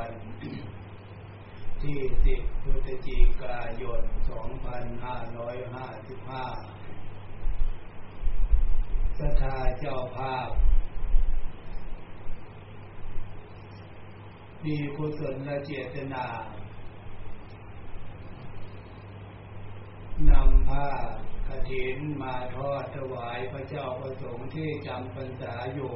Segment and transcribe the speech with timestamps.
[0.00, 0.14] วัน
[1.82, 6.44] ที่สิบพฤศจิกายนสองพันห้าร้อยห้าสิบห้า
[9.20, 10.50] สถาเจ้าภาพ
[14.64, 16.26] มีกุศลและเจตนา
[20.30, 20.88] นำผ้า
[21.48, 25.94] กระถินมาทอดถวายพระเจ้าประสงค์ที่จำพรรษาอยู่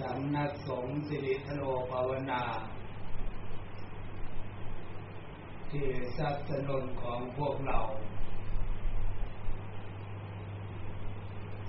[0.00, 2.42] สำนักสงฆ์สิริธโลภาวนา
[5.70, 7.80] ที่ทรัพย์สนนของพวกเรา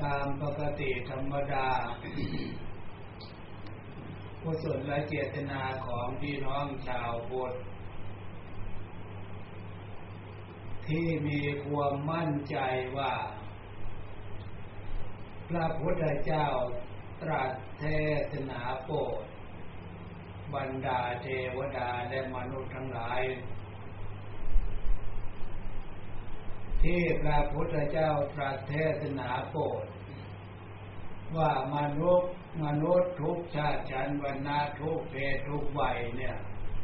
[0.02, 1.68] ตามปกติธรรมดา
[4.42, 7.54] กุศลและเจตนาของพี่น้องชาวพุทธ
[10.88, 12.58] ที่มีความมั่นใจ
[12.98, 13.14] ว่า
[15.50, 16.46] พระพุทธเจ้า
[17.22, 17.84] ตรัสเท
[18.32, 19.24] ศนาโปรด
[20.54, 23.22] บรรดาเทวดาและมนุษย์ทั้งหลาย
[26.84, 29.86] ที่พระพุทธเจ้าตรัสเทศนาโปรด
[31.38, 32.32] ว่ามนุษย์
[32.64, 36.36] มนุษย์ทุกชาติชั้นวรรณะทุกเพศทุกวัยเนี่ย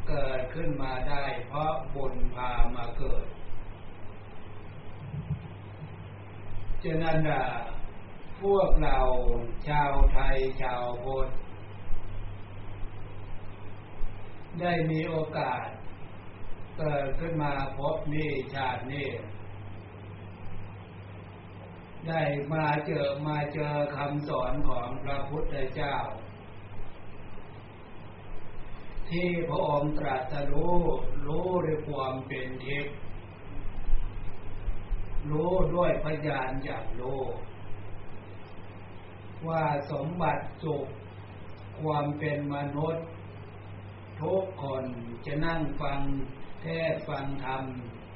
[0.08, 3.26] เกิดขึ้นมาได้เพราะบุญพามาเกิด
[6.82, 7.18] ฉะนั้น
[8.44, 8.98] พวกเรา
[9.68, 11.28] ชาวไทยชาวพุทธ
[14.60, 15.66] ได้มีโอกาส
[16.78, 19.08] เกิดขึ้นมาพบนี่ชาตินี้
[22.08, 25.96] ได้มาเจอมาเจอคำสอนของพระพุทธเจ้า
[29.10, 30.76] ที่พระองค์ตรัสรู้
[31.26, 32.94] รู้ด้วยความเป็นทิพย์
[35.30, 37.22] รู้ด้วยพยานอย่างรู้
[39.48, 40.86] ว่าสมบัติสุข
[41.80, 43.06] ความเป็นมนุษย์
[44.22, 44.84] ทุกคน
[45.26, 46.00] จะนั่งฟัง
[46.62, 47.62] เทศฟังธรรม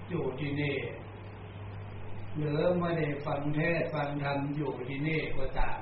[0.08, 0.78] อยู่ที่นี่
[2.36, 5.80] หรือไม่ได้ฟังเทศฟังธรรมอยู่ที่นี่ก็ตาม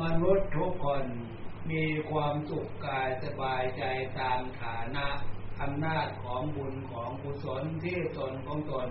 [0.00, 1.04] มนุษย์ทุกคน
[1.70, 3.82] มีความสุขกายสบายใจ
[4.20, 5.06] ตามฐานะ
[5.62, 8.88] อำนาจของบุญของกุศลที่ตนของตน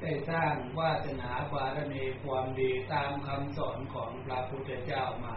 [0.00, 5.36] ได้สร้างวาสนาบารมีความดีตามคำสอนของพระพุทธเจ้ามา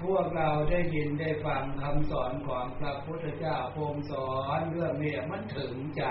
[0.00, 6.04] พวกเราได้ยินได้ฟังคำสอนของพระพุทธเจ้าพงสอนเรื่องนี้มันถึงใจ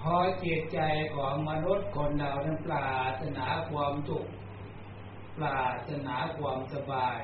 [0.00, 0.80] พอจิตใจ
[1.14, 2.88] ของมนุษย์คนเรานั้นปรา
[3.20, 4.26] ศนาความสุข
[5.36, 7.18] ปราศนาความสบาย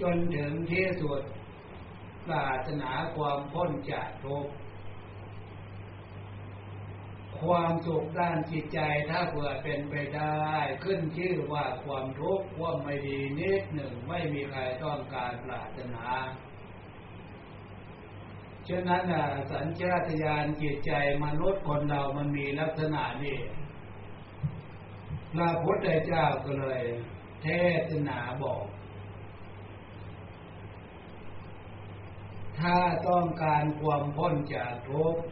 [0.00, 1.22] จนถึงที่สุด
[2.26, 4.52] ปรารถนาความพ้นจากทุกข์
[7.40, 8.80] ความสุขด้านจิตใจ
[9.10, 10.52] ถ้าเผื่อเป็นไปได้
[10.84, 16.06] ขึ้นชื่อว่าความทุกข์ความไม่ดีนิดหนึ่งไม่มีใครต้องการปรารถนา
[18.68, 19.02] ฉะนั้น
[19.52, 20.92] สัญชาตญาณจิตใจ
[21.24, 23.38] มนุษย์คนเรามันมีลักษณะนี้
[25.32, 26.82] พระพุทธเจ้าก็เลย
[27.42, 27.46] เท
[27.90, 28.64] ศนาบอก
[32.60, 32.76] ถ้า
[33.08, 35.22] ต้องการความพ้นจากทุกข์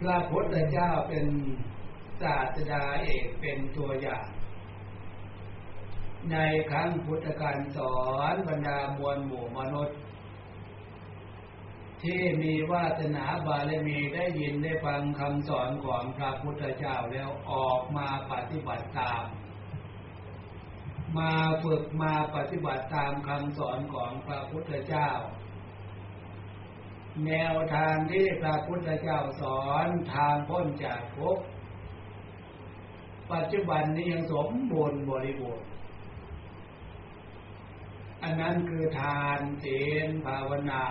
[0.00, 1.26] พระพุทธเจ้าเป็น
[2.22, 4.26] ศาสดาเอกเป็นตัวอย่าง
[6.32, 6.36] ใน
[6.70, 7.98] ครั้งพุทธการสอ
[8.32, 9.98] นบรรดามวลหมู่มนุษย์
[12.02, 19.24] ที่มีวาสนาบารมีได้ยินได้ฟังคำสอนของพระพุทธเจ้าแล้วออกมาปฏิบัติตาม
[21.18, 21.32] มา
[21.64, 25.08] ฝึกมาปฏิบัติตามคำสอนของพระพุทธเจ้า
[27.26, 31.44] แนวทางที่พระพุทธเจ้าสอนทางพ้นจากทุกข์
[33.32, 35.66] ปัจจุบันนี้ยังสมบูรณ์บริบูรณ์
[38.22, 40.84] อันนั้นคือทานศีลภาวนา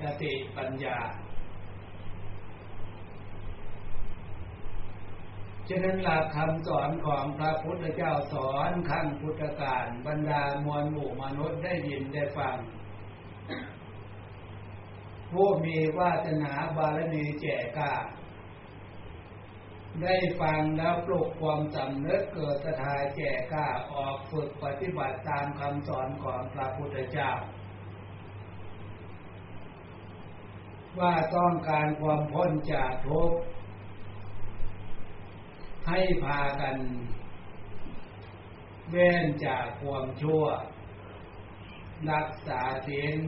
[0.00, 0.98] สติปัญญา
[5.68, 12.56] ฉะนั้นหลักคำสอนของพระพุทธเจ้าสอนขั้งพุทธการบรรดามวลหมู่มนุษย์ได้ยินได้ฟัง
[15.30, 17.46] ผู้มีวาสนาบารมีแจ
[17.78, 17.92] กล้า
[20.02, 27.30] ได้ฟังแล้วปลุกความสำนึกเกิดศรัทธาแก่กล้าออกฝึกปฏิบัติตามคำสอนของพระพุทธเจ้า
[31.00, 33.38] ว่าต้องการความพ้นจากทุกข์
[35.88, 36.76] ให้พากัน
[38.90, 40.44] เว้นจากความชั่ว
[42.10, 43.18] รักษาศีล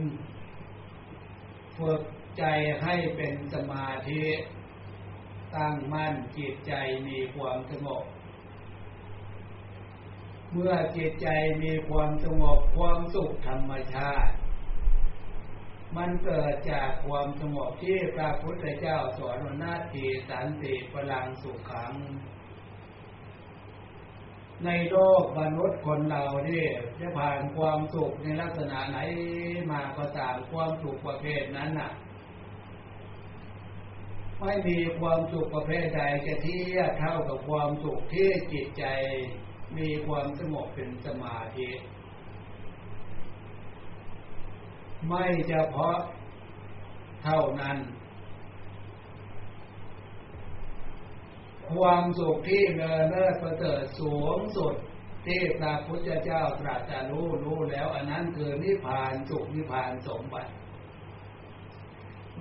[1.76, 2.02] ฝึก
[2.38, 2.44] ใจ
[2.82, 4.24] ให้เป็นสมาธิ
[5.54, 6.72] ตั้งมั่นจิตใจ
[7.08, 8.04] มีความสงบ
[10.52, 11.28] เมื่อจิตใจ
[11.62, 14.32] มีความสงบความสุขธรรมชาติ
[15.96, 21.92] มันเกิดจากความสงบที่พระพุทธเจ้าสอนวนาทีสันติพลังสุขขัง
[24.64, 26.64] ในโลกมนุษย์คนเราที่
[27.00, 28.98] จะผ่านความสุขในลักษณะไหน
[29.70, 31.90] มาก็ตามความสุขประเภทนั้นน่ะ
[34.40, 38.84] ไม่มีความสุขประเภทใดจะเทียบเท่ากับความสุขที่จิตใจ
[39.78, 41.68] มีความสงบเป็นสมาธิ
[45.08, 45.96] ไม่เฉพาะ
[47.24, 47.76] เท่านั้น
[51.74, 54.74] ความสุขที่เลอเลิศประเสริฐสูงสุด
[55.26, 60.52] ที่พระพุทธเจ้าตรัสรู้รู้แล้วอันนั้นคือนิพพานสุขนิพพานสมบัติ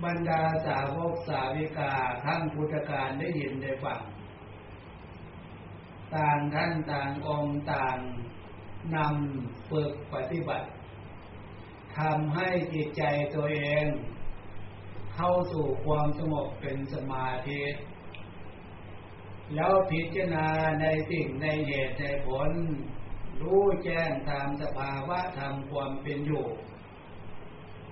[0.04, 1.92] บรรดาสาวกสาวิกา
[2.24, 4.00] ทั้งพุทธการได้ยินได้ฟัง
[6.14, 7.98] ต่างท่านต่างองค์ต่าง
[8.94, 10.68] นำฝึกปฏิบัติ
[11.98, 13.02] ทำให้จิตใจ
[13.34, 13.84] ตัวเอง
[15.14, 17.60] เข้าสู่ความสงบเป็นสมาธิ
[19.54, 20.46] แล้วพิจารณา
[20.80, 22.50] ในสิ่งในเหตุในผล
[23.42, 26.46] รู้แจ้งตามสภาวะธรรมความเป็นอยู่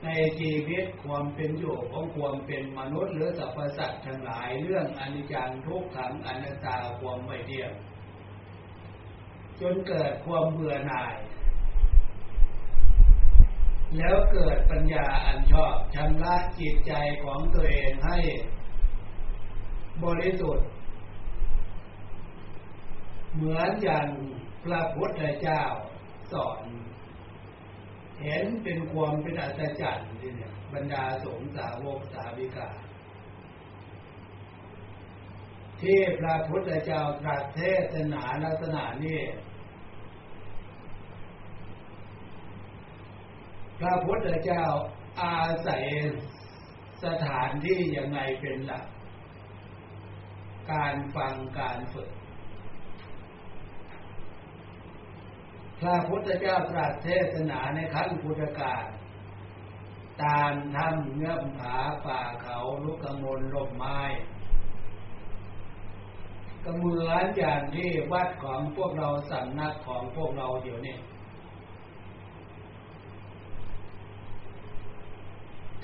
[0.04, 0.08] ใน
[0.40, 7.72] ชีวิตความเป็นอยู่ของความเป็นมนุษย์ หรือสรรพสัตว์ทั้งหลายเรื่องอนิจจังทุกขังอนัตตาความไม่เที่ยง
[9.60, 11.14] จนเกิดความเบื่อหน่าย
[13.98, 16.92] แล้วเกิดปัญญาอันชอบชำระจิตใจ
[17.24, 18.18] ของตัวเองให้
[20.04, 20.66] บริสุทธิ์
[23.34, 24.06] เหมือนอย่าง
[24.64, 25.62] พระพุทธเจ้า
[26.32, 26.62] สอน
[28.22, 32.70] เห็นเป็นความเป็นอัศจรรย์ที่เนี่ยบรรดาสงสาวกสาวิกา
[35.80, 37.60] ที่พระพุทธเจ้าตรัสเท
[37.92, 39.20] ศนาลักษณะนี้
[43.80, 44.64] พระพุทธเจ้า
[45.22, 45.84] อาศัย
[47.04, 48.84] สถานที่ยังไงเป็นหลัก
[50.72, 52.10] การฟังการฝึก
[55.80, 58.84] พระพุทธเจ้าตรัสเทศนาในครั้งพุทธกาล
[60.22, 61.76] ตามถ้ำเงื่อมผา
[62.06, 64.00] ป่าเขาลุกกมลลมไม้
[66.64, 70.96] ก็เหมือนอย่างที่วัดของพวกเราสำนักของพวกเราเดี๋ยวนี้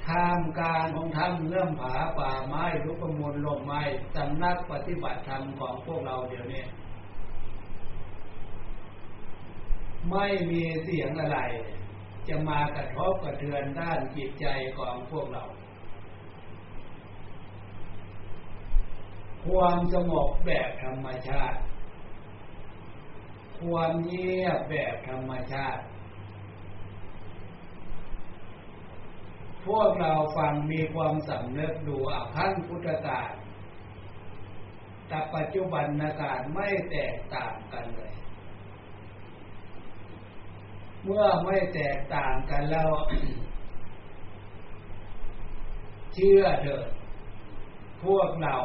[0.04, 3.80] ท่ามกลางของถ้ำเงื่อมผาป่าไม้ลุกกมลลมไม้
[4.14, 6.64] สำนักปฏิบัติธรรมของพวกเราเดี๋ยวนี้
[10.08, 11.38] ไม่มีเสียงอะไร
[12.28, 14.46] จะมากระทบกระเทือนด้านจิตใจ
[14.78, 15.44] ของพวกเรา
[19.44, 21.60] ความสงบแบบธรรมชาติ
[23.58, 25.82] ความเงียบแบบธรรมชาติ
[29.66, 33.30] พวกเราฟังมีความสำนึกดูอาขั้นพุทธกาล
[35.08, 38.12] แต่ปัจจุบันนาการไม่แตกต่างกันเลย
[41.04, 42.90] เมื่อไม่แตกต่างกันแล้ว
[46.14, 46.86] เชื่อเถิด
[48.04, 48.56] พวกเรา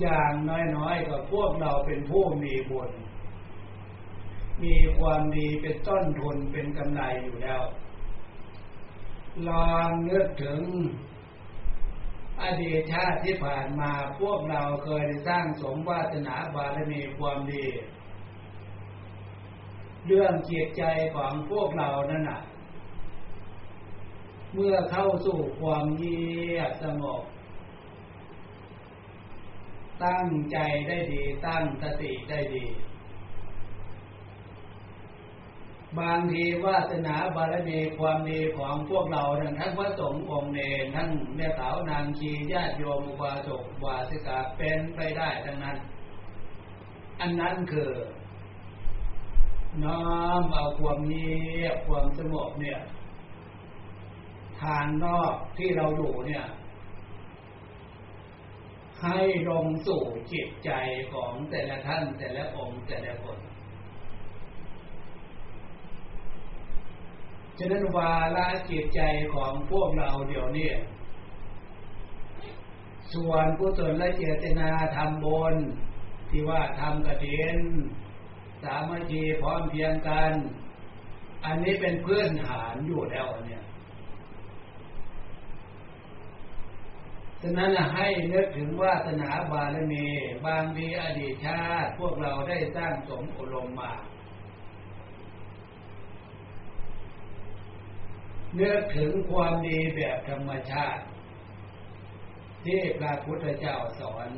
[0.00, 0.32] อย่าง
[0.76, 2.90] น้อยๆก็พวกเราเป็นผู้มีบุญ
[4.62, 7.62] มีความดีเป็นต้นทุนเป็นกำไรอยู่แล้ว
[9.48, 10.60] ลองนึกถึง
[12.42, 17.66] อดีตชาติที่ผ่านมาพวกเราเคยสร้างสมวาสนาบารมีความดี
[20.06, 20.82] เรื่องจิตใจ
[21.14, 22.40] ของพวกเรานั่นน่ะ
[24.54, 26.26] เมื่อเข้าสู่ความเงี
[26.56, 27.22] ยบสงบ
[30.04, 32.64] ตั้งใจได้ดี ตั้งสติได้ดี
[35.98, 45.78] บางทีวาสนาบารมีความดีของพวกเราทั้งพระสงฆ์องค์เนรทั้งแม่สาวนางชีญาติโยมอุบาสกวาสิกาเป็นไปได้ทั้งนั้น
[47.20, 47.90] อันนั้นคือ
[49.84, 50.02] น้อ
[50.40, 52.80] มเอาความเงียบความสงบเนี่ย
[54.62, 56.44] ทางนอกที่เราอยู่เนี่ย
[59.02, 60.70] ให้ลงสู่จิตใจ
[61.12, 63.38] ของแต่ละท่านแต่ละองค์แต่ละคน
[67.58, 69.00] ฉะนั้นวาละจิตใจ
[69.34, 70.70] ของพวกเราเดี๋ยวนี้
[73.12, 75.54] ส่วนกุศลและเจตนาทำบน
[76.30, 77.58] ที่ว่าทำกระเด็น
[78.62, 80.32] สามัคคีพร้อมเพียงกัน
[81.44, 83.64] อันนี้เป็นเพื่อนหารอยู่แล้วเนี่ย
[87.42, 90.06] ฉะนั้นให้นึกถึงวาสนาบารมี
[90.46, 93.92] บางทีอดีตชาติ พวกเราได้สร้างสมอารมมา
[98.54, 101.02] เนื้อถึงความดีแบบธรรมชาติ
[102.64, 104.28] ที่พระพุทธเจ้าสอน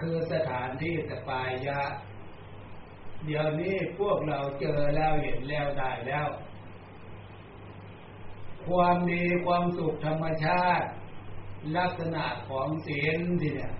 [0.00, 1.80] คือสถานที่สปายะ
[3.24, 6.28] เดี๋ยวนี้พวกเราเจอแล้วเห็นแล้วได้แล้ว
[8.66, 10.88] ความดีความสุขธรรมชาติ
[11.76, 13.74] ลักษณะของศีลที่เนี่ย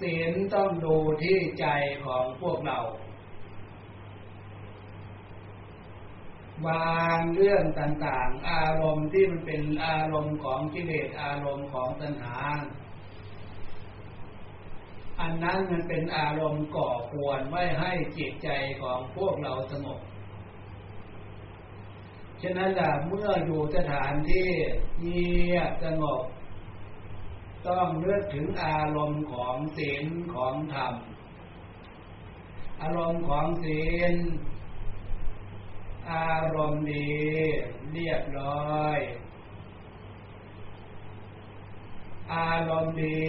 [0.00, 1.66] ศีลต้องดูที่ใจ
[2.04, 2.78] ของพวกเรา
[6.66, 12.38] วางเรื่องต่างๆ อารมณ์ที่มันเป็นอารมณ์ของกิเลสอารมณ์ของตัณหา
[15.20, 18.48] อันนั้นมันเป็นอารมณ์ก่อควรไว้ให้จิตใจ
[18.82, 20.00] ของพวกเราสงบ
[22.42, 24.50] ฉะนั้นล่ะเมื่ออยู่สถานที่
[25.00, 26.22] เงียบสงบ
[27.66, 30.94] ต้องเลือกถึงอารมณ์ของศีลของธรรม
[32.82, 33.82] อารมณ์ของศี
[34.12, 34.14] ล
[36.12, 37.10] อารมณ์ดี
[37.92, 38.98] เรียบร้อย
[42.34, 43.22] อารมณ์ดี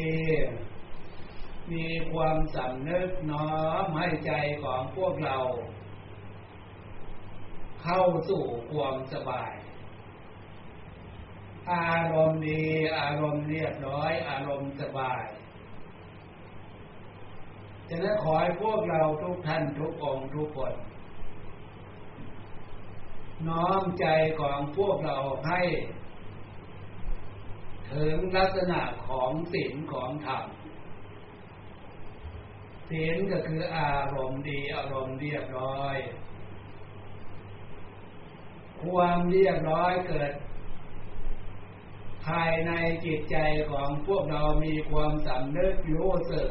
[1.71, 3.51] มีความสำนึกน้อ
[3.83, 4.31] มให้ใจ
[4.63, 5.37] ของพวกเรา
[7.83, 9.51] เข้าสู่ความสบาย
[11.71, 12.63] อารมณ์ดี
[12.99, 15.23] อารมณ์เรียบร้อย อารมณ์สบาย
[17.89, 20.73] ฉะนั้นขอให้พวกเราทุกท่านทุกองทุกคน
[23.47, 24.05] น้อมใจ
[24.39, 25.61] ของพวกเราให้
[27.91, 30.43] ถึงลักษณะของศีลของธรรม
[32.89, 35.97] ศีลก็คืออารมณ์ดีอารมณ์เรียบร้อย
[38.81, 40.33] ความเรียบร้อยเกิด
[42.25, 42.71] ภายใน
[43.05, 43.37] จิตใจ
[43.71, 46.49] ของพวกเรามีความสำนึกรู้สึก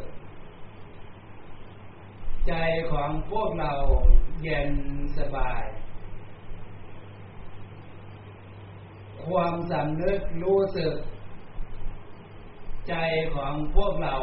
[2.49, 2.54] ใจ
[2.92, 3.73] ของพวกเรา
[4.42, 4.71] เย็น
[5.18, 5.62] สบาย
[9.25, 10.95] ความสำนึกรู้สึก
[12.88, 12.95] ใจ
[13.35, 14.16] ของพวกเรา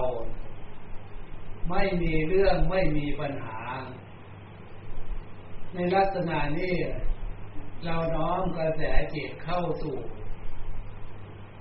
[1.69, 3.59] ไม่มีเรื่องไม่มีปัญหา
[5.73, 6.75] ในลักษณะนี้
[7.85, 8.81] เราน้อมกระแส
[9.15, 9.97] จิตเข้าสู่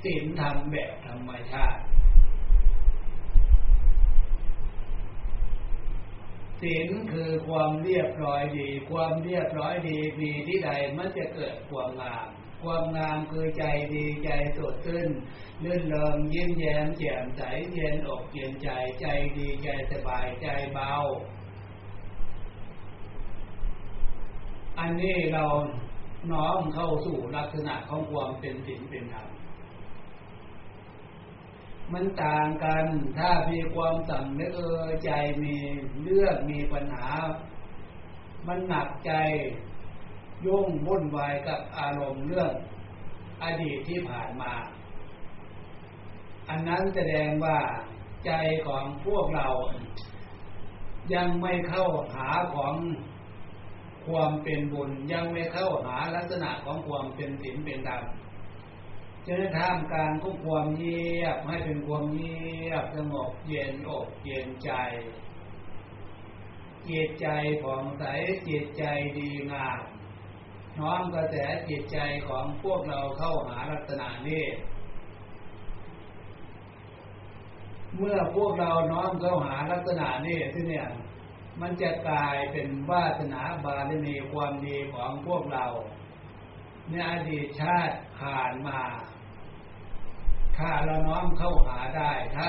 [0.04, 1.82] ศีลธรรมแบบธรรมชาติ
[6.60, 12.28] ศีลคือความเรียบร้อยดี ความเรียบร้อยดีมีที่ใดมันจะเกิดความงาม
[12.62, 15.10] ความงามคือใจดีใจสดชื่น
[15.64, 17.42] ลื่นเริงยิ้มแย้มแจ่มใส
[17.72, 18.68] เย็นอกเย็นใจ
[19.00, 19.06] ใจ
[19.38, 20.92] ดีใจสบายใจเบา
[24.78, 25.44] อันนี้เรา
[26.30, 29.28] น้อมเข้าสู่ลักษณะของความเป็นศีลเป็นธรรม
[31.92, 32.86] มันต่างกัน
[33.18, 35.10] ถ้ามีความสำนึกเออใจ
[35.42, 35.56] มี
[36.02, 37.08] เลือกมีปัญหา
[38.46, 39.12] มันหนักใจ
[40.46, 42.52] ยุ่งวุ่นวายกับอารมณ์เรื่อง
[43.42, 44.52] อดีตที่ผ่านมา
[46.48, 47.58] อันนั้นแสดงว่า
[48.26, 48.32] ใจ
[48.66, 49.48] ของพวกเรา
[51.14, 52.74] ยังไม่เข้าหาของ
[54.06, 58.04] ความเป็นบุญ ยังไม่เข้าหาลักษณะของความเป็นศีลเป็นธรรม
[59.26, 62.38] จะได้ทำการควบความเงียบให้เป็นความเงี
[62.70, 64.70] ยบสงบเย็นอกเย็นใจ
[66.88, 67.26] จิตใจ
[67.62, 68.04] ผ่องใส
[68.48, 68.84] จิตใจ
[69.18, 69.80] ดีงาม
[70.80, 71.36] น้อมกระแส
[71.68, 74.44] จิตใจของพวกเราเข้าหาลักษณะนี้
[77.98, 80.88] เมื่อพวกเราน้อมเข้าหาลักษณะนี้ที่เนี่ย
[81.60, 85.66] มันจะกลายเป็นวาสนาบารมีความดีของพวกเรา
[86.90, 88.80] ในอดีตชาติผ่านมา
[90.56, 92.48] ถ้าเราน้อมเข้าหาได้ถ้า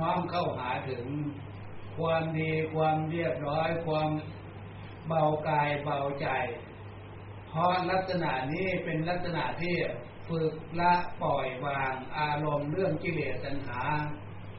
[0.00, 1.06] น้อมเข้าหาถึง
[1.96, 4.08] ความดีความเรียบร้อยความ
[5.08, 6.28] เบากายเบาใจ
[7.54, 9.76] เพราะลักษณะนี้เป็นลักษณะที่
[10.28, 13.80] ฝึกละปล่อยวางอารมณ์เรื่องกิเลสตัณหา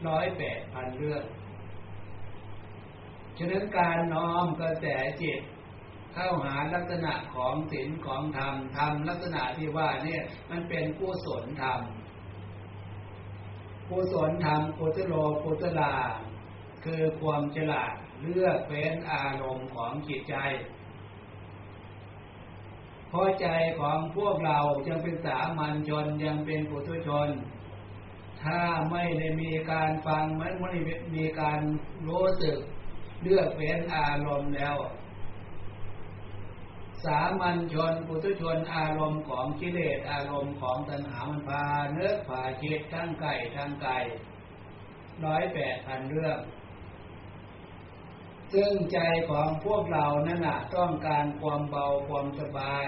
[0.07, 1.23] ร้อยแปดพันเรื่อง
[3.37, 4.85] ฉะนั้นการน้อมกระแส
[5.21, 5.39] จิต
[6.13, 11.81] เข้าหาลักษณะของศีลของธรรมธรรมลักษณะที่ว่าเนี่ยมันเป็นกุศลธรรม
[13.89, 15.93] กุศลธรรมกุศโลกุศลา
[16.85, 20.35] คือความฉลาดเลือกเฟ้นอารมณ์ของจิตใจ
[23.17, 23.47] พราะใจ
[23.79, 27.29] ของพวกเรายังเป็นสามัญชนยังเป็นปุถุชน
[28.43, 30.81] ถ้าไม่ได้มีการฟังไม่ได้
[31.15, 31.59] มีการ
[32.07, 32.57] รู้สึก
[33.21, 34.75] เลือกเฟ้นอารมณ์แล้ว
[37.05, 43.97] สามัญชนปุถุชนอารมณ์ของกิเลสอารมณ์ของตัณหามันพาเนื้อผาจิตทั้งไก่ทั้งไก่
[45.25, 46.39] ร้อยแปดพันเรื่อง
[48.53, 48.99] ซึ่งใจ
[49.29, 52.87] ของพวกเรานั่นนะต้องการความเบาความสบาย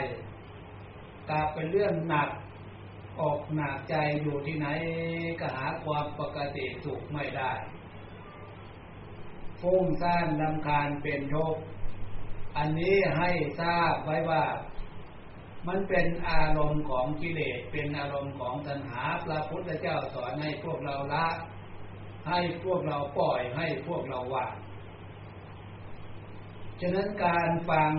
[1.29, 2.29] กลับเป็นเรื่องหนัก
[3.19, 4.67] ออกหนักใจอยู่ที่ไหน
[5.39, 7.51] ก็หาความปกติสุขไม่ได้
[9.61, 11.61] ฟุ้งซ่านลำคาญเป็นทุกข์
[12.57, 13.29] อันนี้ให้
[13.61, 14.43] ทราบไว้ว่า
[15.67, 21.27] มันเป็นอารมณ์ของกิเลสเป็นอารมณ์ของตัณหาพระพุทธเจ้าสอนให้พวกเราละ
[22.29, 24.53] ให้พวกเราปล่อยให้พวกเราวาง
[26.81, 27.91] ฉะนั้นการฟัง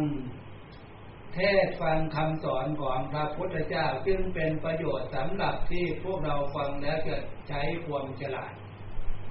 [1.35, 7.16] เทศฟังคำสอนของพระพุทธเจ้าจึงเป็นประโยชน์สำหรับที่พวกเราฟังแล้วจะ
[7.49, 8.52] ใช้ความฉลาด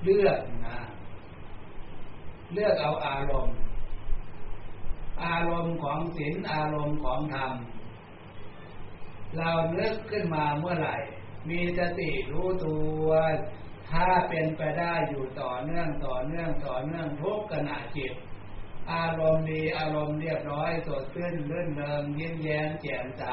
[0.03, 0.79] เลือกนะ
[2.53, 3.57] เลือกเอาอารมณ์
[5.25, 7.51] อารมณ์ของศีลอารมณ์ของธรรม
[9.37, 10.97] เราเลือกขึ้นมาเมื่อไหร่
[11.49, 12.75] มีสติรู้ตั
[13.05, 13.07] ว
[13.91, 18.13] ถ้าเป็นไปได้อยู่ต่อเนื่องต่อเนื่องต่อเนื่องทุกขณะจิต
[18.93, 23.23] อารมณ์ดีอารมณ์เรียบร้อยสดชื่นเลื่นเริงยิ้มแย้มแจ่มใส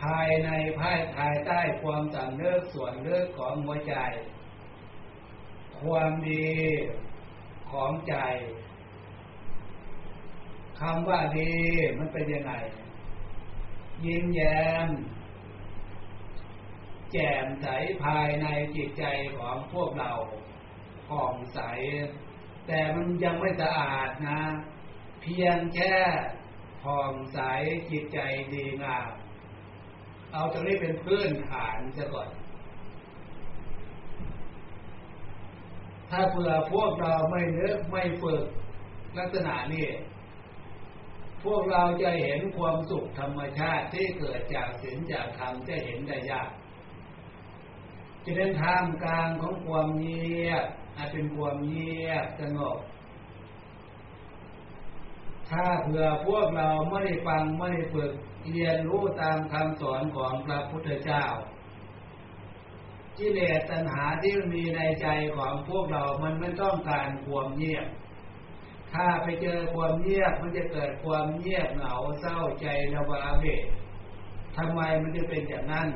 [0.00, 0.48] ภายใน
[0.78, 3.94] ภายภายใต้ความสำเนึกส่วนเลือกของหัวใจ
[5.80, 6.50] ความดี
[7.70, 8.14] ของใจ
[10.80, 11.52] คำว่าดี
[11.98, 12.52] มันเป็นยังไง
[14.04, 14.88] ยิ้มแย้ม
[17.12, 17.66] แจ่มใส
[18.04, 18.46] ภายใน
[18.76, 19.04] จิตใจ
[19.38, 20.12] ของพวกเรา
[21.08, 21.60] ผ่องใส
[22.68, 24.40] แต่มันยังไม่สะอาดนะ
[25.22, 25.94] เพียงแค่
[26.82, 27.38] ผ่องใส
[27.90, 28.18] จิตใจ
[28.52, 29.10] ดีงาม
[30.32, 32.28] เอาตรงนี้เป็นพื้นฐานซะก่อน
[36.10, 38.44] ถ้าเผื่อพวกเราไม่เนึกไม่ฝึก
[39.18, 39.88] ลักษณะนี้
[41.44, 46.50] พวกเราจะเห็นความสุขธรรมชาติที่เกิดจากศีลจากธรรมจะเห็นได้ยาก
[48.24, 50.66] จะเป็นทางกลางของความเงียบ
[50.98, 52.78] อาจเป็นความเงียบสงบ
[55.50, 58.12] ถ้าเผื่อพวกเราไม่ได้ฟังไม่ได้ฝึก
[58.50, 61.24] เรียนรู้ตามคำสอนของพระพุทธเจ้า
[63.18, 65.06] กิเลสตัณหาที่มีในใจ
[65.36, 67.86] ของพวกเรามันไม่ต้องการความเงียบ
[68.92, 73.66] ถ้าไปเจอความเงียบมันจะเกิดความเงียบเหงาเศร้าใจระวาเวท
[74.56, 75.88] ทำไมมันจะเป็นอย่างนั้น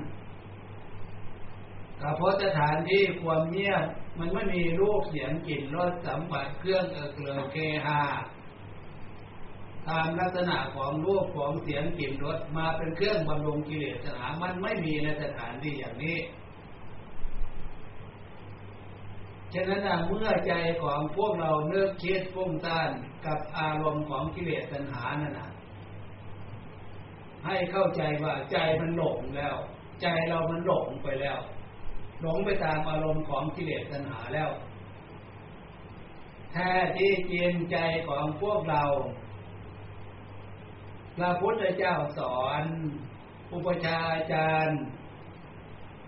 [2.01, 3.85] ก็เพราะสถานที่ความเงียบ
[4.19, 8.01] มันไม่มีรูปเสียงกลิ่นรสสัมผัสเครื่องเอเกลือเกหา
[9.89, 16.19] ตามลักษณะของรูปของเสียงกลิ่นรสมาเป็นเครื่องบำรุงกิเลสหามันไม่มีในสถานที่อย่างนี้
[19.55, 22.91] ฉะนั้นเมื่อใจของพวกเราเลิกคิดฟุ้งซ่าน
[23.27, 25.51] กับอารมณ์ของกิเลสตัณหานั่นนะ
[27.45, 29.57] ให้เข้าใจว่าใจมันหลงแล้ว
[30.03, 31.39] ใจเรามันหลงไปแล้ว
[32.23, 34.51] หลงไปตามอารมณ์ของกิเลสตัณหาแล้ว
[36.53, 37.77] แท้ที่จริงใจ
[38.09, 38.85] ของพวกเรา
[41.17, 42.63] พระพุทธเจ้าสอน
[43.53, 44.79] อุปชาอาจารย์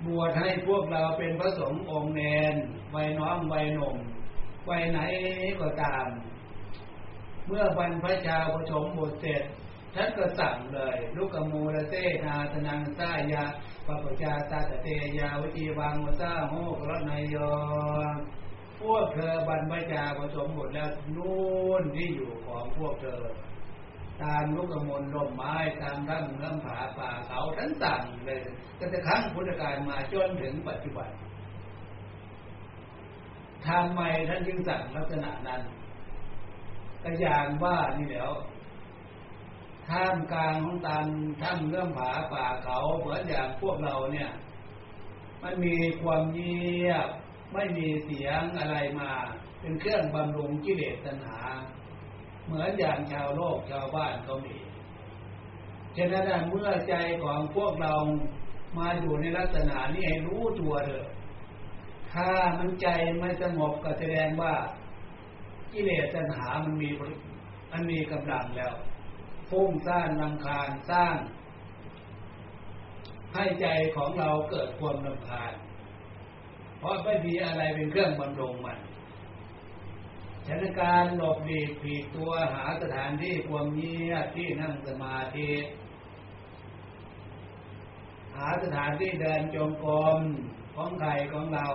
[0.06, 2.22] บวชให้พวกเราเป็นพระสงฆ์องค์เน
[2.52, 2.54] น
[2.94, 3.96] วัยน้องวัยหนุ่ม
[4.70, 5.00] วัยไหน
[5.60, 6.06] ก็ตาม
[7.46, 9.42] เมื่อบรรพชาประชมบทเสร็จ
[9.94, 13.44] ท่านก็สั่งเลยลูกกมูลเตนาตนังสายา
[13.86, 17.36] ปปจาตาตเตยาวจีวังวซาโหกรนายโย
[18.80, 23.22] พวกเธอบรรพชาผสมหมดแล้วนู่นที่อยู่ของพวกเธอ
[24.22, 28.42] ตามลูกกมลลมไม้ตามทั้งเนื้อผาป่าเขาทั้งสั่งเลย
[28.78, 31.10] ตั้งแต่ครั้งพุทธกาลมาจนถึงปัจจุบัน
[33.66, 35.62] ทำไมท่านจึงสั่งลักษณะนั้น
[37.02, 38.30] ก็อย่างว่านี่แล้ว
[39.90, 41.06] ท่ามกลางของตาม
[41.42, 44.30] ถ้ำเรื่องผาป่าเขาเหมือนอย่างพวกเราเนี่ย
[45.42, 47.08] มันมีความเงียบ
[47.52, 49.10] ไม่มีเสียงอะไรมา
[49.60, 51.40] เป็นเครื่องบำรุงกิเลสตัณหา
[52.44, 54.56] เหมือนอย่างชาวโลกชาวบ้านเขามี
[55.96, 57.94] ฉะนั้นเมื่อใจของพวกเรา
[58.78, 61.08] มาอยู่ในลักษณะนี้ให้รู้ตัวเถอะ
[62.12, 64.54] ถ้ามันใจไม่สงบก็แสดงว่า
[65.72, 66.88] กิเลสตัณหามันมี
[67.72, 68.74] มันมีกำลังแล้ว
[69.50, 71.16] ฟุ้งซ่านลำคาญสร้าง
[73.34, 75.52] ให้ใจของเราเกิดความลำคาญ
[76.78, 78.78] เพราะไม่มีอะไรเป็นเครื่องบำรุงมัน
[80.46, 85.52] ฉะนั้นการหลบหลีกผีตัวหาสถานที่ความเงียบที่นั่งสมาธิ
[88.36, 90.18] หาสถานที่เดินจงกรม
[90.74, 91.66] ของใครของเรา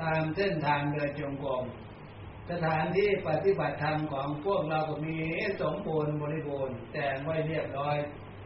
[0.00, 1.64] ตามเส้นทางเดินจงกรม
[2.50, 5.16] สถานที่ปฏิบัติธรรมของพวกเราก็มี
[5.60, 7.96] สมบูรณ์บริบูรณ์แต่งไว้เรียบร้อย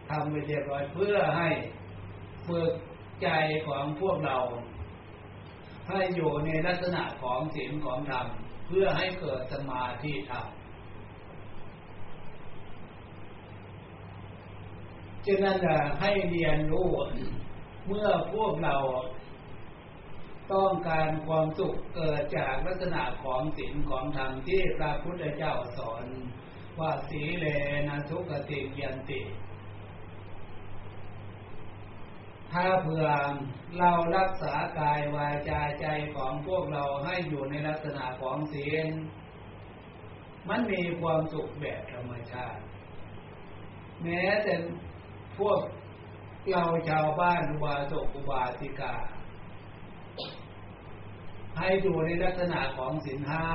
[0.08, 1.48] ทำไว้เรียบร้อยเพื่อให้
[2.48, 2.72] ฝึก
[3.22, 3.28] ใจ
[3.66, 4.38] ของพวกเรา
[5.88, 8.26] ให้อยู่ในลักษณะของศีลของธรรม
[8.66, 10.46] เพื่อให้เกิดสมาธิธรรม
[15.26, 15.58] ฉะนั้น
[16.00, 16.88] ให้เรียนรู้
[17.86, 18.76] เมื่อพวกเรา
[20.54, 26.04] ต้องการความสุขเกิดจากลักษณะของศีลของธรรมที่พระพุทธเจ้าสอน
[26.78, 27.46] ว่าสีเล
[27.88, 29.22] นะทุกติยันติ
[32.52, 33.06] ถ้าเผื่อ
[33.78, 38.86] เรารักษากายวาจาใจของพวกเราให้อยู่ในลักษณะของศีล
[40.48, 42.62] มันมีความสุขแบบธรรมชาติ
[44.02, 44.54] แม้แต่
[45.38, 45.58] พวก
[46.50, 48.94] เราชาวบ้านอุบาสกอุบาสิกา
[51.58, 53.46] ให้อยู่ในลักษณะของสินห้า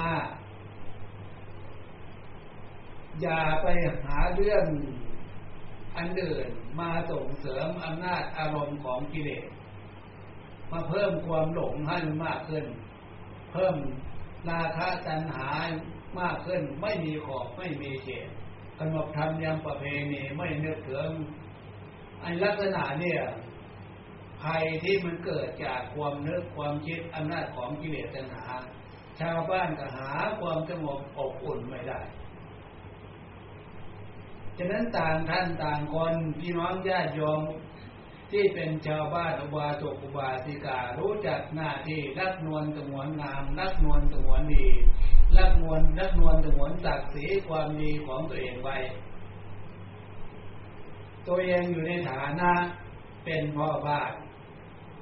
[3.21, 3.67] อย่าไป
[4.05, 4.65] หาเรื่อง
[5.97, 6.47] อันอื่น
[6.79, 9.45] มาส่งเสริมอำนาจอารมณ์ของกิเลส
[10.71, 12.65] มาเพิ่มความหลงให้มากขึ้น
[13.51, 13.75] เพิ่ม
[14.49, 15.49] ราคะตัณหา
[16.19, 18.27] มากขึ้น ไม่มีขอบไม่มีเขต
[18.79, 21.09] กำหนดทำยำประเพณีไม่เนึกถึง
[22.21, 23.21] ไอลักษณะเนี่ย
[24.41, 28.47] ภัยที่มันเกิดจากความนึกความคิดอำนาจของกิเลสตัณหา
[29.19, 31.99] ชาวบ้านก็หาความสงบอบอุ่นไม่ได้
[34.57, 37.41] ฉะนั้นต่างท่านต่างคนพี่น้องญาติโยม
[38.31, 44.67] ที่เป็นชาวบ้านอุบาสกอุบาสิการู้จักหน้าที่รักนวลสงวนงามรักนวลสงวนดี
[45.37, 48.77] รักนวลรักนวลสงวนศักดิ์ศรีความดีของตัวเองไว้
[51.27, 52.51] ตัวเองอยู่ในฐานะ
[53.25, 54.11] เป็นพ่อบ้าน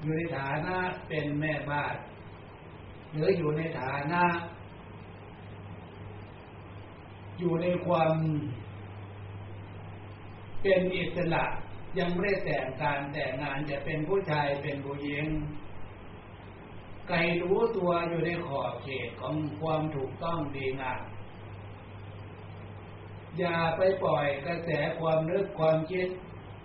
[0.04, 1.96] อยู่ในฐานะเป็นแม่บ้าน
[3.12, 4.24] หรืออยู่ในฐานะ
[7.40, 8.14] อยู่ในความ
[10.62, 11.44] เป็นอิสระ
[12.00, 15.26] ยังไม่ได้แต่งการแต่งงานจะเป็นผู้ชายเป็นผู้หญิง
[17.08, 21.02] ไกลรู้ตัวอยู่ในขอบเขตของความถูกต้องดีงาม
[23.38, 26.08] อย่าไปปล่อยกระแสความนึกความคิด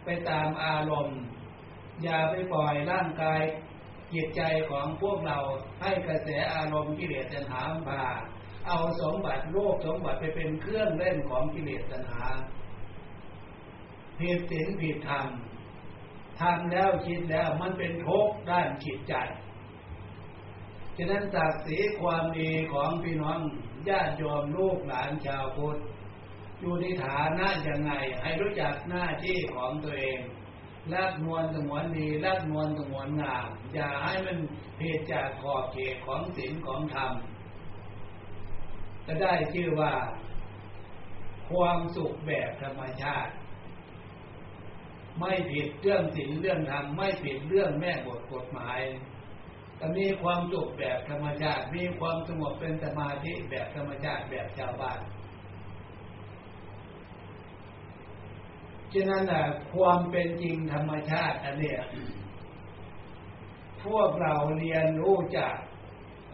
[0.05, 1.21] ไปตามอารมณ์
[2.03, 3.41] อย่าไปปล่อยร่างกาย
[4.15, 5.39] จิตใจของพวกเรา
[5.81, 8.03] ให้กระแสอารมณ์กิเลสตัณหาพา
[8.69, 12.27] เอาสมบัติโลกสมบัติไปเป็นเครื่องเล่นของกิเลสตัณหา
[14.19, 15.27] ผิดศีลผิดธรรม
[16.41, 19.15] ทำแล้วคิดแล้วมันเป็นทุกข์ด้านจิตใจ
[20.97, 23.39] ฉะนั้นศักดิ์ศรีความดีของพี่น้อง
[23.89, 25.79] ญาติโยมลูกหลานชาวพุทธ
[26.61, 30.21] อยู่ในฐานะยังไงให้รู้จักหน้าที่ของตัวเอง
[30.95, 34.39] รักนวลสงวนดีรักนวลสงวนงามอย่าให้มัน
[34.77, 37.13] เพศจากขอบเขตของศีลของธรรม
[39.07, 39.93] จะได้ชื่อว่า
[41.51, 43.33] ความสุขแบบธรรมชาติ
[45.19, 48.81] ไม่ผิดเรื่องศีลเรื่องธรรมไม่ผิดเรื่องแม่บทกฎหมาย
[49.77, 55.01] แต่มีความสุขแบบธรรมชาติ มีความสงบเป็นสมาธิแบบธรรมชาติแบบชาวบ้าน
[58.93, 61.81] ฉะนั้นนะความเป็นจริงธรรมชาติอันเนี้ย
[63.85, 65.57] พวกเราเรียนรู้จาก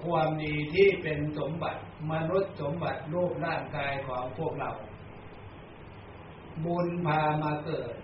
[0.04, 1.80] ความดีที่เป็นสมบัติ
[2.12, 4.70] มนุษย์สมบัติรูปร่างกายของพวกเรา
[6.64, 7.94] บุญพามาเกิด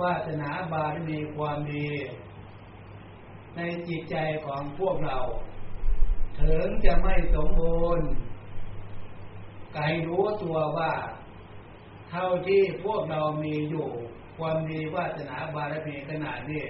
[0.00, 1.88] วาสนาบารมีความดี
[3.56, 4.16] ในจิตใจ
[4.46, 5.18] ของพวกเรา
[6.40, 8.08] ถึงจะไม่สมบูรณ์
[9.74, 10.92] ไกรู้ตัวว่า
[12.12, 13.88] เท่าที่พวกเรามีอยู่
[14.38, 16.64] ความดีวาสนาบารมีขนาดนี้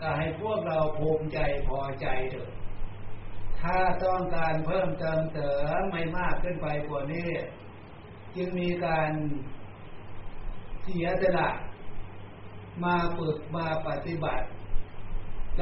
[0.00, 2.50] ก็ให้พวกเราภูมิใจพอใจเถอะ
[3.60, 7.30] ถ้าต้องการเพิ่มเติมเติมไม่มากขึ้นไปกว่านี้
[8.36, 9.10] จึงมีการ
[10.82, 11.50] เสียสละ
[12.84, 14.46] มาฝึกมาปฏิบัติ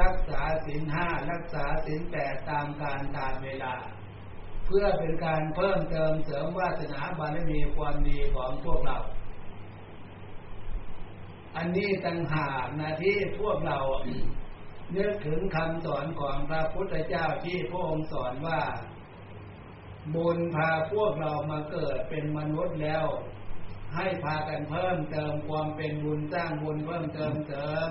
[0.01, 3.75] รักษาศีลห้ารักษาศีลแปดตามการตามเวลา
[4.67, 8.99] เพื่อเป็นการเพิ่มเติมเสริมวาสนาบารมีความดีของพวกเรา
[11.57, 13.79] อันนี้ตั้งหากนะที่พวกเรา
[14.93, 18.63] เนึกถึงคำสอนของพระพุทธเจ้าที่พระองค์สอนว่า
[20.15, 23.07] บุญพาพวกเรามาเกิดเป็นมนุษย์แล้ว
[23.95, 27.89] ให้พากันเพิ่มเติมความเป็นบุญสร้างบุญเพิ่มเติมเสริม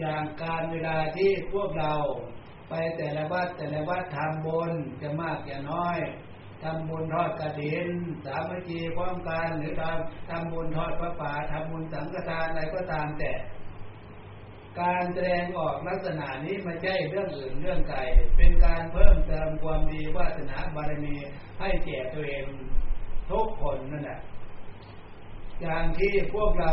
[0.00, 1.94] อย่างการเวลาที่พวกเรา
[2.70, 5.98] ไปแต่ละวัดแต่ละวัดทำบุญจะมากจะน้อย
[6.62, 7.88] ทำบุญทอดกระถิน
[8.24, 13.32] สามัคคีพร้อมกันหรือทำทำบุญทอดพระป่าทำบุญสังฆทานอะไรก็ตามแต่
[14.80, 17.98] การแสดงออกลักษณะนี้ไม่ใช่เรื่องอื่นเรื่องไกล
[18.36, 21.14] เป็นการเพิ่มเติมความดีวาสนาบารมี
[21.60, 22.44] ให้แก่ตัวเอง
[23.30, 24.20] ทุกคนนั่นแหละ
[25.62, 26.72] อย่างที่พวกเรา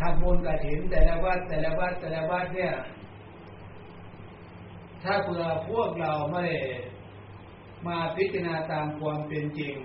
[0.00, 2.74] ทำบุญกระถินแต่ละวัดแต่ละวัดแต่ละวัดเนี่ย
[5.04, 6.46] ถ้าเผื่อพวกเราไม่
[7.86, 9.76] มาพิจารณาตามความเป็นจริง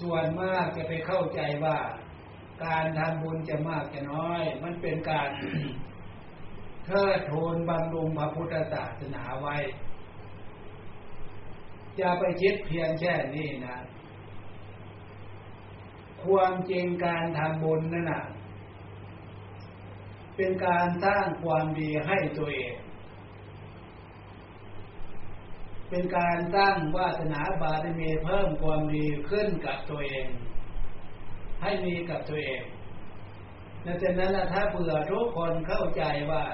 [0.00, 1.78] ส่วนมากจะไปเข้าใจว่า
[2.64, 5.30] การทำบุญจะมากจะน้อย มันเป็นการ
[6.86, 9.56] เทิดทูนบำรุงพระพุทธศาสนาไว้
[12.00, 13.78] จะไปคิดเพียงแค่นี้นะ
[16.22, 18.24] ความจริงการทำบุญนั่นนะ
[20.36, 22.74] เป็นการสร้างความดีให้ตัวเอง
[25.90, 30.26] เป็นการสร้งวาสนาบารมีเพิ่มความดีขึ้นกับตัวเอง
[31.62, 32.62] ให้มีกับตัวเอง
[33.84, 36.44] ดังนั้นถ้าเผื่อทุกคนเข้าใจว่า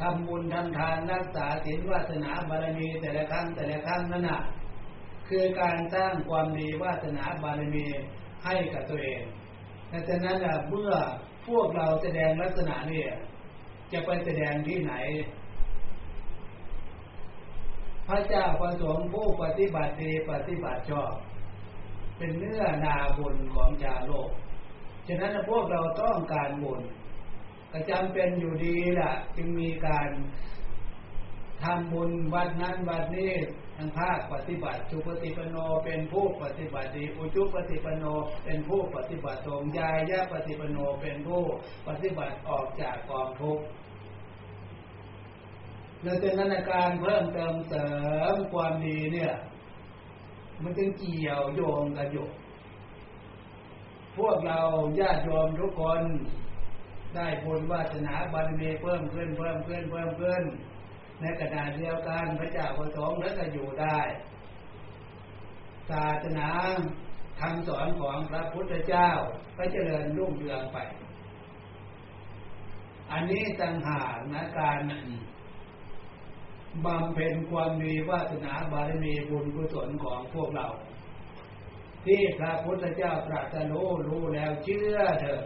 [0.00, 4.40] ทำบุญทำทานรักษาศีลวาสนาบารมีแต่ละครั้งแต่ละครั้งนั่นน่ะ
[5.28, 7.86] คือการสร้างความดีวาสนาบารมี
[8.44, 9.22] ให้กับตัวเอง
[10.08, 10.92] ดังนั้นเมื่อ
[11.46, 13.02] พวกเราแสดงลักษณะนี้
[13.92, 14.94] จะไปแสดงที่ไหน
[18.08, 21.14] พระเจ้าประสงค์ผู้ปฏิบัติดีปฏิบัติชอบ
[22.18, 24.30] เป็นเนื้อนาบุญของชาโลก
[25.06, 26.80] ฉะนั้นพวกเราต้องการบุญ
[27.72, 30.08] ก็จำเป็นอยู่ดีล่ะ จึงมีการ
[31.62, 33.32] ทำบุญวัดนั้นวัดนี้
[33.76, 38.04] ทางภาคปฏิบัติสุปฏิปโนเป็นผู้ปฏิบัติดีอุจุปฏิปโน
[38.44, 41.42] เป็นผู้ปฏิบัติตรงยายะปฏิปโนเป็นผู้
[41.88, 43.64] ปฏิบัติออกจากกองทุกข์
[46.04, 47.88] ในเจนันการเพิ่มเติมเสริ
[48.32, 49.34] มความดีเนี่ย
[50.62, 52.28] มันจึงเกี่ยวโยงกันอยู่
[54.18, 54.60] พวกเรา
[55.00, 56.02] ญาติโยมทุกคน
[57.14, 60.42] ได้บุญวาสนาบารมีเพิ่มขึ้นเพิ่มขึ้นเพิ่มขึ้น
[61.20, 63.98] ในกระดาษเดียวกันพระเจ้าประสงค์แล้วจะอยู่ได้
[65.90, 66.48] ศาสนา
[67.40, 69.10] คำสอนของพระพุทธเจ้า
[69.56, 70.78] ก็เจริญรุ่งเรืองไป
[73.12, 74.78] อันนี้ต่างหากนะการ
[76.84, 80.66] บำเพ็ญความดีวาสนาบารมีบุญกุศลของพวกเรา
[82.04, 85.42] ที่พระพุทธเจ้าตรัสรู้รู้แล้วเชื่อเถอะ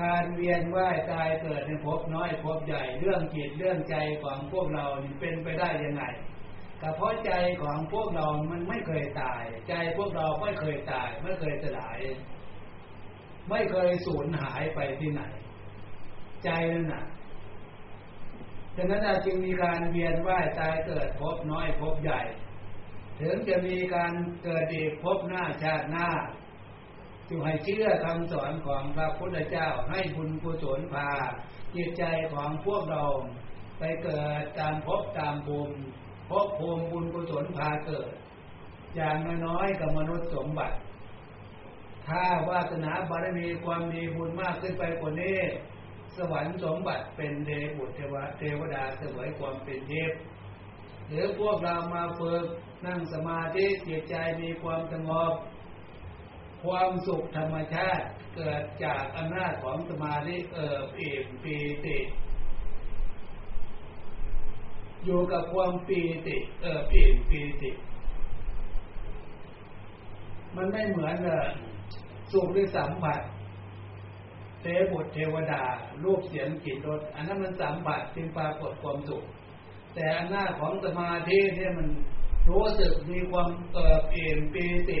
[0.00, 4.84] การเวียนว่ายตายเกิดในภพน้อยภพใหญ่เรื่องจิตเรื่องใจของพวกเรา
[5.20, 6.04] เป็นไปได้ยังไง
[6.80, 11.98] ก็เพราะใจของพวกเรามันไม่เคยตาย ใจพวกเราไม่เคยตาย ไม่เคยสลาย
[13.50, 15.22] ไม่เคยสูญหายไปที่ไหน
[16.44, 22.20] ใจนั่นน่ะะนั้นจึงมีการเวียนว่ายตายเกิดพบน้อยพบใหญ่
[23.20, 24.12] ถึงจะมีการ
[24.44, 26.08] เกิดอีกพบหน้าชาติหน้า
[27.28, 31.08] จึงให้เชื่อคำสอนของพระพุทธเจ้าให้บุญกุศลพา
[31.74, 33.04] จิตใจของพวกเรา
[33.78, 35.74] ไปเกิดตามพบตามภูมิ
[36.30, 38.10] พบภูมิบุญกุศลพาเกิด
[38.96, 39.16] อย่าง
[39.46, 40.76] น้อยกับมนุษย์สมบัติ
[42.08, 45.38] ถ้าวาสนาบารมีความดีบุญมากขึ้นไปกว่านี้
[46.16, 50.12] สวรรค์สมบัติเป็นเดบุตรเทวเทวดาเสวยความเป็นเทพ
[51.08, 52.44] หรือพวกเรามาฝึก
[52.86, 55.32] นั่งสมาธิจิตใจมีความสงบ
[56.64, 61.98] ความสุขธรรมชาติเกิดจากอำนาจของสมาธิเอิบอิ่มปีติ
[65.04, 67.70] อยู่กับความปีติเอิบอิ่มปีติ
[70.56, 71.48] มันไม่เหมือนเลย
[72.32, 73.20] สุขหรือสัมผัส
[74.60, 75.62] เทบุตรเทวดา
[76.04, 79.24] รูปเสียงกลิ่นรสอันนั้นมันสัมผัสจึงปรากฏความสุข
[79.94, 81.88] แต่อำนาจของสมาธิเนี่ยมัน
[82.50, 85.00] รู้สึกมีความเอิบอิ่มปีติ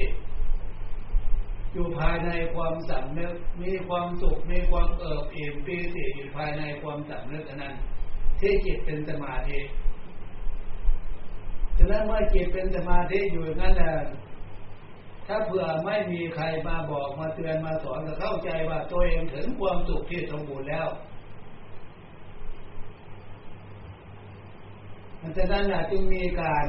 [1.72, 7.74] อยู่ภายในความสำนึกมีความสุขมีความเอิบอิ่มปีติอยู่ภายในความสำนึกนั้น
[8.40, 9.58] ที่จิตเป็นสมาธิ
[11.76, 13.92] ฉะนั้นเมื่อจิตเป็นสมาธิอยู่นั้นแหละ
[15.30, 20.88] ถ้าเผื่อไม่มีใครมาบอกมาเตือนมาสอนก็เข้าใจว่าตัวเองถึงความสุขที่สมบูรณ์แล้ว
[25.36, 26.66] ฉะนั้นแหละจึงมีการ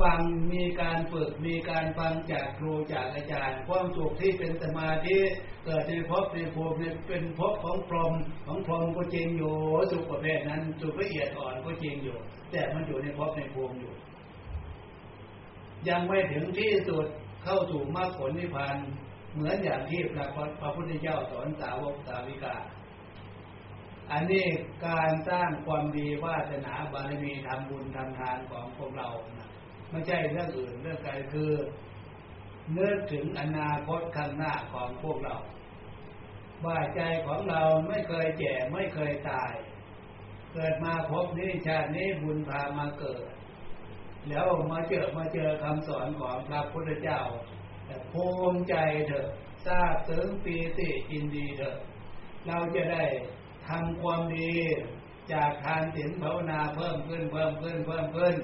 [0.00, 0.20] ฟัง
[0.52, 5.18] มีการฝึกมีการฟังจากครูจากอาจารย์ ความสุขที่เป็นสมาธิ
[5.64, 6.74] เกิดในภพในภูมิ
[7.08, 8.14] เป็นภพของพรหม
[8.46, 9.54] ของพรหมก็จริงอยู่
[9.90, 12.16] สุขประเภทนั้นสุขละเอียดอ่อนก็จริงอยู่
[12.50, 13.92] แต่มันอยู่ในภพในภูมิอยู่
[15.88, 17.06] ยังไม่ถึงที่สุด
[17.44, 18.76] เข้าสู่มรรคผลนิพพาน
[19.34, 20.26] เหมือนอย่างที่พระ
[20.60, 22.56] พระพุทธเจ้าสอนสาวกสาวิกา
[24.12, 24.46] อันนี้
[24.86, 29.50] การสร้างความดีวาสนาบารมีทำบุญทำทานของพวกเรานะ
[29.90, 31.52] ไม่ใช่เรื่องอื่นเรื่องไกลคือ
[32.72, 35.36] เนื้อถึงอนาคตข้างหน้าของพวกเรา
[36.64, 39.52] ว่าใจของเราไม่เคยแก่ไม่เคยตาย
[40.54, 43.22] เกิดมาพบนี้ชาตินี้บุญพามาเกิด
[44.28, 47.20] แล้วมาเจอมาเจอคำสอนของพระพุทธเจ้า
[48.12, 48.74] ภูมิใจ
[49.08, 49.28] เถอะ
[49.66, 51.76] ทราบถึงปีติอินดีเถอะ
[52.46, 53.04] เราจะได้
[53.68, 54.52] ทำความดี
[55.32, 58.34] จากทานศีลภาวนาเพิ่มขึ้นเพิ่มขึ้นเพิ่มขึ้น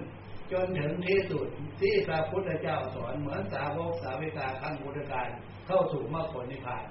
[0.53, 1.47] จนถึงที่สุด
[1.81, 5.29] ที่พระพุทธเจ้าสอนเหมือนสาวกสาวิกาขั้งพุทธการ
[5.67, 6.85] เข้าสู่มรรคผลนิพพาน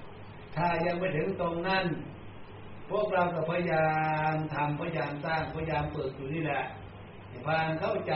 [0.55, 1.85] ถ้ายังไม่ถึงตรงนั้น
[2.89, 3.87] พวกเราก็พยายา
[4.33, 6.63] มทำพยายามสร้างพยายามฝึกอยู่นี่แหละ
[7.45, 8.13] พานเข้าใจ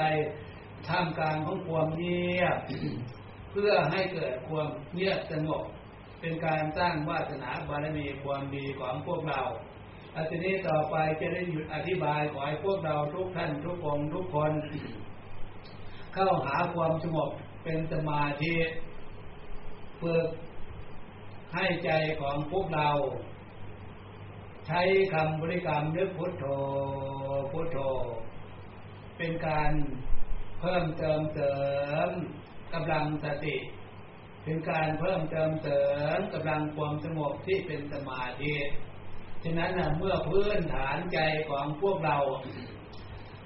[0.89, 2.57] ท่ามกลางของความเงียบ
[3.51, 5.63] เพื่อให้เกิดความเงียบสงบ
[6.19, 9.41] เป็นการสร้างวาสนาบารมีความดีของพวกเรา
[10.15, 14.51] อาทีนี้ต่อไปจะได้หยุดอธิบายขอให้พวกเราทุกท่านทุกองทุกคน
[16.13, 17.29] เข้าหาความสงบ
[17.63, 18.55] เป็นสมาธิ
[20.01, 20.27] ฝึก
[21.53, 21.89] ให้ใจ
[22.21, 22.89] ของพวกเรา
[24.67, 24.81] ใช้
[25.13, 26.45] คำบริกรรมนึกพุทโธ
[27.51, 27.77] พุทโธ
[29.17, 29.71] เป็นการ
[30.61, 31.55] เพิ่มเติมเสริ
[32.07, 32.09] ม
[32.73, 33.57] กำลังสติ
[34.43, 35.81] เป็นการเพิ่มเติมเสริ
[36.17, 38.55] มกำลังความสงบที่เป็นสมาธิ
[39.43, 41.19] ฉะนั้นนะเมื่อพื้นฐานใจ
[41.49, 42.17] ของพวกเรา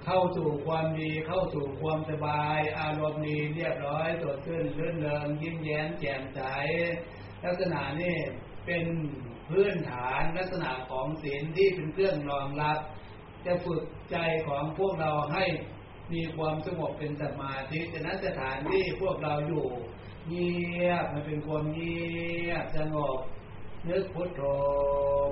[0.05, 6.41] เข้าสู่ความดีเข้าสู่ความสบาย อารมณ์ดีเรียบร้อยสดชื่นลื่นเริงยิ้มแย้มแจ่มใส
[7.43, 8.17] ลักษณะนี้
[8.65, 8.83] เป็น
[9.49, 12.79] พื้นฐานลักษณะของศีลที่เป็นเครื่องรองรับ
[13.45, 15.45] จะฝึกใจของพวกเราให้
[16.11, 19.65] มีความสงบเป็นสมาธิฉะนั้นสถานที่พวกเราอยู่
[20.27, 20.53] เงี
[20.87, 22.03] ยบมันเป็นความเงี
[22.49, 23.19] ยบสงบ
[23.89, 24.41] นึกพุทโธ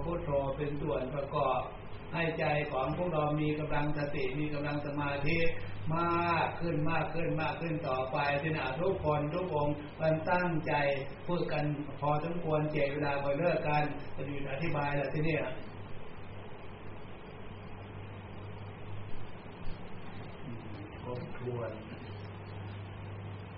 [0.05, 1.61] พุทโธเป็นส่วนประกอบ
[2.13, 5.37] ให้ใจของพวกเรามีกำลังสติมีกำลังสมาธิ
[5.95, 9.67] มากขึ้นมากขึ้นมากขึ้นต่อไปที่นาทุกคนทุกอง
[10.01, 10.73] มันตั้งใจ
[11.27, 11.63] พูดกัน
[11.99, 13.83] พอสมควรเจเวลาพอเลิกกัน
[14.15, 15.37] จะอยู่อธิบายแล้วที่นี่
[21.00, 21.71] ท บทวน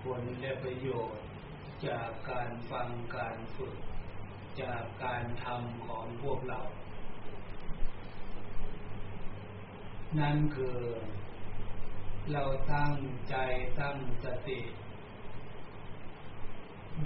[0.02, 1.26] ควรได้ประโยชน์
[1.88, 3.76] จากการฟังการฝึก
[4.62, 6.62] จากการทำของพวกเรา
[10.20, 10.78] นั่นคือ
[12.32, 12.94] เราตั้ง
[13.30, 13.36] ใจ
[13.80, 14.60] ตั้งสติ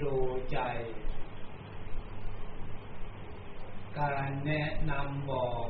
[0.02, 0.14] ดู
[0.52, 0.58] ใจ
[3.98, 5.66] การแนะนำบอก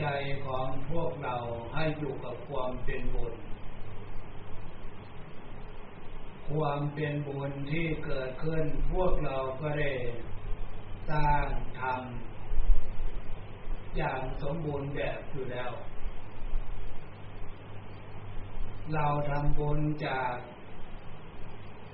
[0.00, 0.06] ใจ
[0.46, 1.36] ของพวกเรา
[1.74, 3.34] ให้อยู่กับความเป็นบุญ
[6.50, 9.92] ความเป็นบุญที่เกิดขึ้นพวกเราก็ได้
[11.10, 11.46] สร้าง
[11.80, 15.72] ทำอย่างสมบูรณ์แบบอยู่แล้ว
[18.94, 20.34] เราทำบุญจาก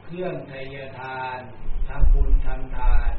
[0.04, 1.40] เครื่องไทยทาน
[1.88, 3.12] ทำบุญทำทาน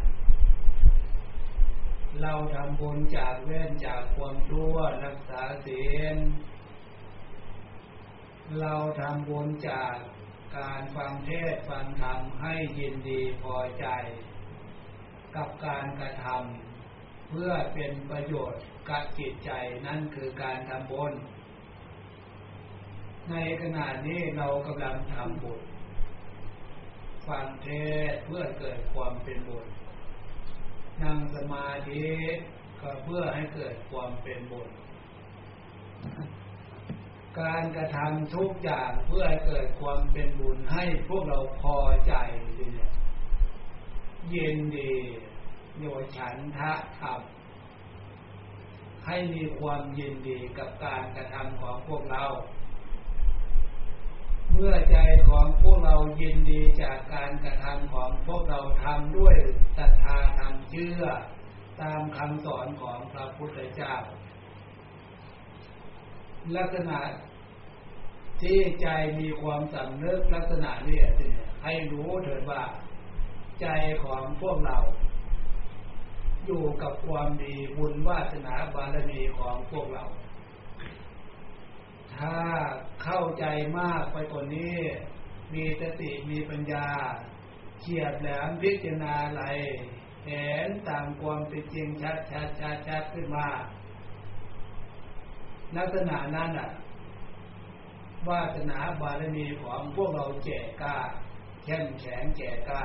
[2.21, 6.17] เราทำบุญจากเว้นจากความชั่วรักษาศีล
[8.61, 9.95] เราทำบุญจาก
[10.57, 13.87] การฟังเทศฟังธรรมให้ยินดีพอใจ
[15.35, 19.51] กับการกระทำเพื่อเป็นประโยชน์กับจิตใจ
[19.85, 21.13] นั่นคือการทำบุญ
[23.29, 25.61] ในขณะนี้เรากำลังทำบุญ
[27.27, 27.69] ฟังเท
[28.11, 29.67] ศเพื่อเกิดความเป็นบุญ
[31.01, 32.07] นั่งสมาธิ
[32.81, 34.69] ก็เพื่อให้เกิดความเป็นบุญ
[37.39, 42.13] การกระทำทุกอย่างเพื่อให้เกิดความเป็นบุญให้พวกเราพอใจ
[42.55, 42.91] เนี่ย
[44.33, 44.93] ยินดี
[45.79, 45.85] โย
[46.17, 47.21] ฉันทะธรรม
[49.05, 52.25] ให้มีความยินดีกับการกระทำของพวกเรา
[54.51, 54.97] เมื่อใจ
[55.29, 59.35] ของพวกเรายินดีจากการกระทำของพวกเราทำด้วย
[59.77, 61.03] ศรัทธาทำเชื่อ
[61.81, 63.93] ตามคำสอนของพระพุทธเจ้า
[66.57, 66.99] ลักษณะ
[68.41, 68.87] ที่ใจ
[69.19, 70.99] มีความสำนึกลักษณะนี้
[71.63, 72.63] ให้รู้เถิดว่า
[73.61, 73.67] ใจ
[74.03, 74.77] ของพวกเรา
[76.45, 80.03] อยู่กับความดีบุญวาสนาบารมีของพวกเรา
[82.15, 82.37] ถ้า
[83.03, 83.45] เข้าใจ
[83.79, 84.77] มากไปกว่านี้
[85.53, 86.87] มีสติมีปัญญา
[87.79, 89.41] เขียบแหลมพิจารณาไหล
[90.27, 93.47] เห็นตามความเป็นจริงชัดชัดชัดชัดขึ้นมา
[95.77, 96.69] ลักษณะนั้นอะ
[98.29, 100.97] วาสนาบารมีของพวกเราแจกกล้า
[101.63, 102.83] เข้มแข็งแจกกล้า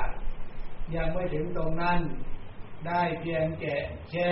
[0.94, 2.00] ยังไม่ถึงตรงนั้น
[2.86, 3.76] ได้เพียงแก่
[4.10, 4.30] แค่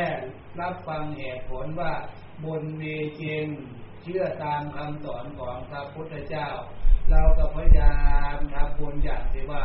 [0.61, 1.93] รับฟังเหตุผลว่า
[2.45, 3.47] บุญมีจริง
[4.03, 6.49] เชื่อตามคำสอนของพระพุทธเจ้า
[7.11, 7.95] เราก็พยายา
[8.35, 9.65] มทำบุญอย่างที่ว่า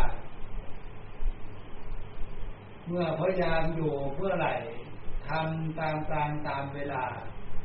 [2.87, 4.53] เมื่อพยายามอยู่เพื่อไหร่
[5.29, 7.03] ทำตามการตามเวลา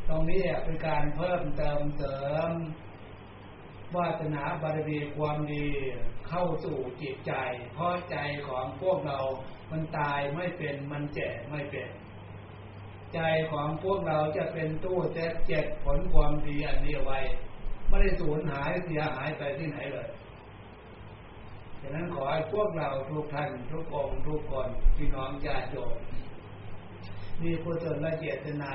[0.09, 2.51] ตรงนี้เป็นการเพิ่มเติมเสริม
[3.97, 5.67] วาสนาบารมีความดี
[6.29, 7.33] เข้าสู่จิตใจ
[7.75, 8.17] เพราะใจ
[8.49, 9.19] ของพวกเรา
[9.71, 11.89] มันตายไม่เป็นมันแก่ไม่เป็น
[13.15, 13.21] ใจ
[13.53, 17.19] ของพวกเราจะเป็นตู้เจ็ดเจ็ดผลความดีอันนี้ไว้
[17.89, 20.09] ไม่ได้สูญหายเสียหายไปที่ไหนเลย
[21.81, 25.97] ฉะนั้นขอให้พวกเราทุกท่านทุกองทุกคนพี่น้องญาติโยม
[27.43, 28.73] มีกุศลเจตนา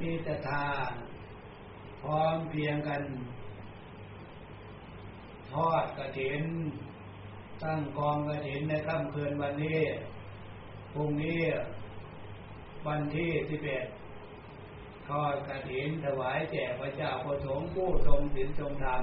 [0.00, 0.66] มีศรัทธา
[2.02, 3.02] พร้อมเพียงกัน
[5.52, 6.42] ทอดกระถิน
[7.62, 9.80] ตั้งกองกระถินในค่ำคืนวันนี้
[10.92, 11.40] พรุ่งนี้
[12.86, 13.86] วันที่สิบเอ็ด
[15.08, 19.02] ทอดกระถินถวายแจกพระเจ้าประสงค์ผู้ทรงศีลทรงธรรม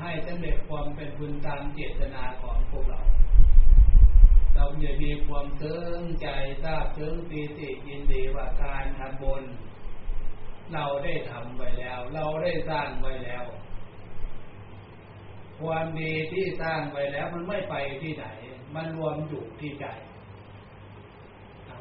[0.00, 3.00] ให้สำเร็จความเป็นบุญตามเจตนาของพวกเรา
[4.54, 6.28] เราจะมีความเติงใจ
[6.62, 9.44] ทราบเติงปีติยินดีว่าการทำบุญ
[10.72, 13.44] เราได้ทำไว้แล้ว เราได้สร้างไว้แล้ว
[15.60, 18.26] ความดีที่สร้างไว้แล้ว มันไม่ไปที่ไหน
[18.74, 19.86] มันรวมอยู่ที่ใจ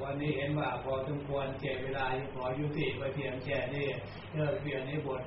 [0.04, 3.88] วันนี้เห็นว่าพอสมควรเจเวลาขอยุติไปเพียงแค่นี้
[4.36, 5.22] เลิกเพียงนี้บท